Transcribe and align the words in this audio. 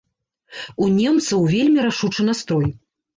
У 0.85 0.87
немцаў 0.93 1.43
вельмі 1.55 1.79
рашучы 1.89 2.25
настрой. 2.31 2.67